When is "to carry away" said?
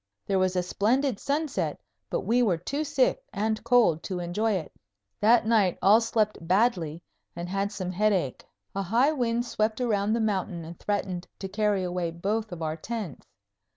11.37-12.09